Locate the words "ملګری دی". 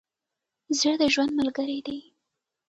1.39-1.99